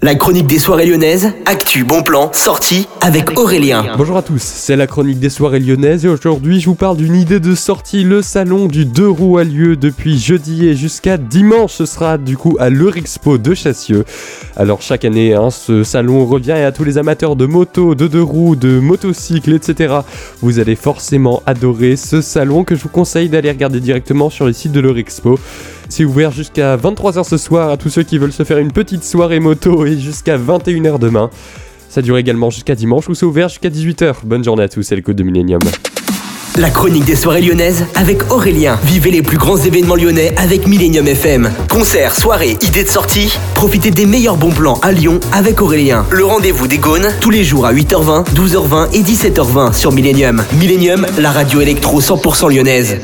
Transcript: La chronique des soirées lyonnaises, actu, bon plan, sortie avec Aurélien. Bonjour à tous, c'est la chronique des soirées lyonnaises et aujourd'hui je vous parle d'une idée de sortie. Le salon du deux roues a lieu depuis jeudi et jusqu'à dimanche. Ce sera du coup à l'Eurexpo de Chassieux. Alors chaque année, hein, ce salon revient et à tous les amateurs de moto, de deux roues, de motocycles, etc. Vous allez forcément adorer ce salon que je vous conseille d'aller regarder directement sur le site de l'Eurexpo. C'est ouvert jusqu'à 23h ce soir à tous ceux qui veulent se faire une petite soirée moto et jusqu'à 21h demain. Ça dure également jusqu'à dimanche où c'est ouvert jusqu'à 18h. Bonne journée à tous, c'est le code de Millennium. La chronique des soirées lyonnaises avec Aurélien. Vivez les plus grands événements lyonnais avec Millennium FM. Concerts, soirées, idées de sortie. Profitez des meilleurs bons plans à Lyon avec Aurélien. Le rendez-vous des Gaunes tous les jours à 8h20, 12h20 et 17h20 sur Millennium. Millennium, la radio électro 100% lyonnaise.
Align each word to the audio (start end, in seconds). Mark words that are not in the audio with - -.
La 0.00 0.14
chronique 0.14 0.46
des 0.46 0.60
soirées 0.60 0.86
lyonnaises, 0.86 1.32
actu, 1.44 1.82
bon 1.82 2.04
plan, 2.04 2.30
sortie 2.32 2.86
avec 3.00 3.36
Aurélien. 3.36 3.84
Bonjour 3.98 4.16
à 4.16 4.22
tous, 4.22 4.40
c'est 4.40 4.76
la 4.76 4.86
chronique 4.86 5.18
des 5.18 5.28
soirées 5.28 5.58
lyonnaises 5.58 6.04
et 6.04 6.08
aujourd'hui 6.08 6.60
je 6.60 6.66
vous 6.66 6.76
parle 6.76 6.96
d'une 6.96 7.16
idée 7.16 7.40
de 7.40 7.56
sortie. 7.56 8.04
Le 8.04 8.22
salon 8.22 8.66
du 8.66 8.84
deux 8.84 9.08
roues 9.08 9.38
a 9.38 9.44
lieu 9.44 9.74
depuis 9.74 10.16
jeudi 10.16 10.68
et 10.68 10.76
jusqu'à 10.76 11.16
dimanche. 11.16 11.72
Ce 11.72 11.84
sera 11.84 12.16
du 12.16 12.36
coup 12.36 12.56
à 12.60 12.70
l'Eurexpo 12.70 13.38
de 13.38 13.54
Chassieux. 13.54 14.04
Alors 14.54 14.82
chaque 14.82 15.04
année, 15.04 15.34
hein, 15.34 15.50
ce 15.50 15.82
salon 15.82 16.24
revient 16.26 16.54
et 16.56 16.62
à 16.62 16.70
tous 16.70 16.84
les 16.84 16.96
amateurs 16.96 17.34
de 17.34 17.46
moto, 17.46 17.96
de 17.96 18.06
deux 18.06 18.22
roues, 18.22 18.54
de 18.54 18.78
motocycles, 18.78 19.52
etc. 19.52 19.96
Vous 20.42 20.60
allez 20.60 20.76
forcément 20.76 21.42
adorer 21.44 21.96
ce 21.96 22.20
salon 22.20 22.62
que 22.62 22.76
je 22.76 22.84
vous 22.84 22.88
conseille 22.88 23.30
d'aller 23.30 23.50
regarder 23.50 23.80
directement 23.80 24.30
sur 24.30 24.46
le 24.46 24.52
site 24.52 24.70
de 24.70 24.78
l'Eurexpo. 24.78 25.40
C'est 25.88 26.04
ouvert 26.04 26.30
jusqu'à 26.32 26.76
23h 26.76 27.28
ce 27.28 27.36
soir 27.36 27.70
à 27.70 27.76
tous 27.76 27.88
ceux 27.88 28.02
qui 28.02 28.18
veulent 28.18 28.32
se 28.32 28.44
faire 28.44 28.58
une 28.58 28.72
petite 28.72 29.04
soirée 29.04 29.40
moto 29.40 29.86
et 29.86 29.98
jusqu'à 29.98 30.36
21h 30.36 30.98
demain. 30.98 31.30
Ça 31.88 32.02
dure 32.02 32.18
également 32.18 32.50
jusqu'à 32.50 32.74
dimanche 32.74 33.08
où 33.08 33.14
c'est 33.14 33.26
ouvert 33.26 33.48
jusqu'à 33.48 33.70
18h. 33.70 34.16
Bonne 34.24 34.44
journée 34.44 34.64
à 34.64 34.68
tous, 34.68 34.82
c'est 34.82 34.96
le 34.96 35.02
code 35.02 35.16
de 35.16 35.22
Millennium. 35.22 35.60
La 36.58 36.70
chronique 36.70 37.04
des 37.04 37.14
soirées 37.14 37.40
lyonnaises 37.40 37.86
avec 37.94 38.32
Aurélien. 38.32 38.78
Vivez 38.82 39.12
les 39.12 39.22
plus 39.22 39.38
grands 39.38 39.56
événements 39.56 39.94
lyonnais 39.94 40.34
avec 40.36 40.66
Millennium 40.66 41.06
FM. 41.06 41.50
Concerts, 41.70 42.16
soirées, 42.16 42.58
idées 42.62 42.82
de 42.82 42.88
sortie. 42.88 43.38
Profitez 43.54 43.92
des 43.92 44.06
meilleurs 44.06 44.36
bons 44.36 44.50
plans 44.50 44.80
à 44.82 44.90
Lyon 44.90 45.20
avec 45.32 45.62
Aurélien. 45.62 46.04
Le 46.10 46.24
rendez-vous 46.24 46.66
des 46.66 46.78
Gaunes 46.78 47.08
tous 47.20 47.30
les 47.30 47.44
jours 47.44 47.64
à 47.64 47.72
8h20, 47.72 48.34
12h20 48.34 48.92
et 48.92 49.02
17h20 49.02 49.72
sur 49.72 49.92
Millennium. 49.92 50.42
Millennium, 50.58 51.06
la 51.18 51.30
radio 51.30 51.60
électro 51.60 52.00
100% 52.00 52.52
lyonnaise. 52.52 52.98